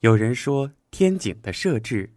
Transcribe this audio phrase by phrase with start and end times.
[0.00, 2.12] 有人说，天井的设置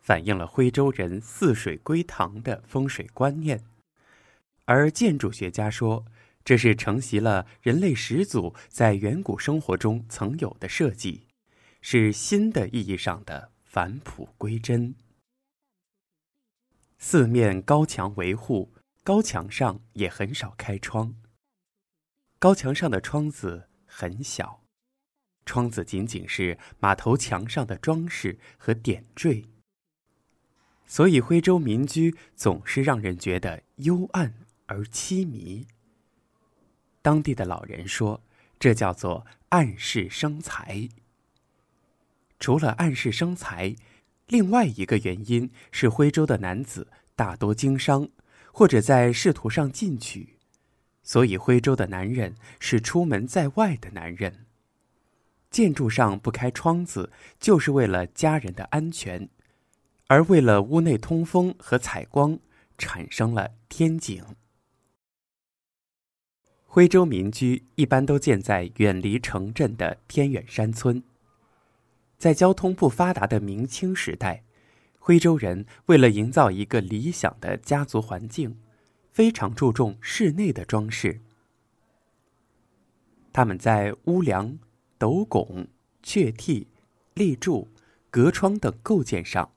[0.00, 3.64] 反映了徽州人四水归堂的风水观念，
[4.64, 6.04] 而建筑学家说，
[6.44, 11.28] 这是承袭了人类始祖在远古生活中曾有的设计，
[11.80, 14.92] 是新的意义上的返璞归真。
[16.98, 18.72] 四面高墙维护，
[19.04, 21.14] 高墙上也很少开窗。
[22.40, 24.59] 高墙上的窗子很小，
[25.44, 29.44] 窗子仅仅是马头墙上的装饰和点缀，
[30.86, 34.34] 所以徽州民居总是让人觉得幽暗
[34.66, 35.66] 而凄迷。
[37.02, 38.22] 当地的老人说，
[38.58, 40.88] 这叫做暗室生财。
[42.38, 43.76] 除了暗室生财。
[44.28, 48.08] 另外一个原因是，徽州的男子大多经商，
[48.52, 50.38] 或者在仕途上进取，
[51.02, 54.46] 所以徽州的男人是出门在外的男人。
[55.50, 59.28] 建筑上不开窗子，就是为了家人的安全，
[60.06, 62.38] 而为了屋内通风和采光，
[62.78, 64.24] 产生了天井。
[66.64, 71.02] 徽州民居一般都建在远离城镇的偏远山村。
[72.16, 74.44] 在交通不发达的明清时代，
[75.00, 78.56] 徽州人为了营造一个理想的家族环境，
[79.10, 81.20] 非常注重室内的装饰。
[83.32, 84.58] 他们在屋梁、
[85.00, 85.66] 斗拱、
[86.02, 86.68] 雀替、
[87.14, 87.68] 立柱、
[88.10, 89.50] 隔窗等构件上，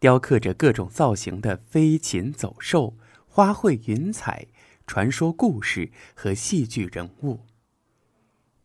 [0.00, 2.96] 雕刻着各种造型的飞禽走兽、
[3.28, 4.46] 花卉云彩、
[4.86, 7.40] 传说故事和戏剧人物。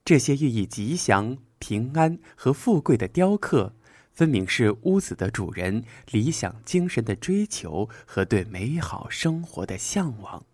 [0.06, 1.38] 这些寓意吉祥。
[1.60, 3.74] 平安和富贵的雕刻，
[4.14, 10.46] 分明是屋子的主人理想精神的追求和对美好生活的向往。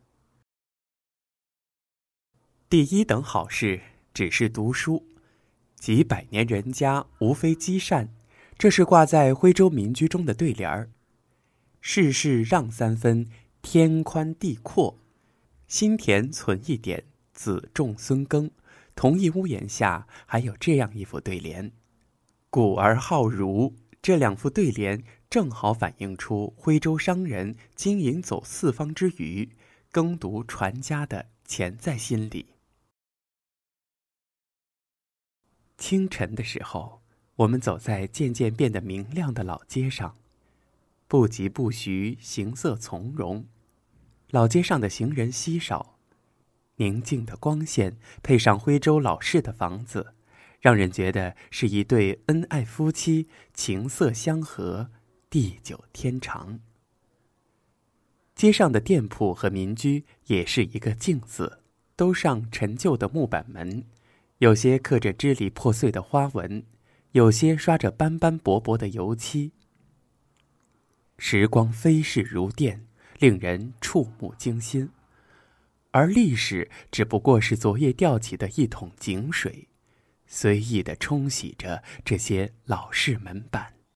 [2.70, 3.82] 第一等好事
[4.14, 5.06] 只是读书，
[5.84, 8.08] 几百年人家无非积善，
[8.58, 10.90] 这是挂在徽州民居中的对联儿。
[11.82, 13.28] 世事让三分，
[13.62, 14.98] 天宽地阔，
[15.68, 17.04] 心田存一点，
[17.34, 18.50] 子重孙耕。
[18.96, 21.74] 同一屋檐下还有这样一副对联
[22.50, 29.50] ：“古而好儒。”这两副对联正好反映出徽州商人经营走四方之余，
[29.92, 32.53] 耕读传家的潜在心理。
[35.78, 37.02] 清晨的时候，
[37.36, 40.16] 我们走在渐渐变得明亮的老街上，
[41.08, 43.46] 不疾不徐，行色从容。
[44.30, 45.98] 老街上的行人稀少。
[46.78, 50.16] 宁静的光线配上徽州老式的房子，
[50.60, 54.90] 让人觉得是一对恩爱夫妻，情色相合，
[55.30, 56.60] 地久天长。
[58.34, 61.60] 街上的店铺和民居也是一个镜子，
[61.96, 63.86] 都上陈旧的木板门，
[64.44, 66.66] 有些刻着支离破碎的花纹，
[67.14, 69.54] 有些刷着斑斑驳驳的油漆。
[71.18, 72.86] 时光飞逝如电，
[73.20, 74.90] 令人触目惊心。
[75.92, 79.70] 而历史只不过是昨夜吊起的一桶井水，
[80.28, 83.73] 随意的冲洗着这些老式门板。